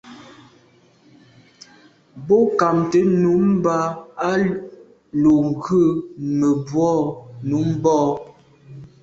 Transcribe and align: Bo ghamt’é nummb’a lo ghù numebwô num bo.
Bo 2.25 2.37
ghamt’é 2.57 3.01
nummb’a 3.21 3.77
lo 5.21 5.35
ghù 5.63 5.81
numebwô 6.39 6.91
num 7.49 7.69
bo. 7.83 7.99